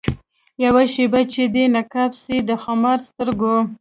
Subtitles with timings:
[0.65, 3.55] یوه شېبه چي دي نقاب سي د خمارو سترګو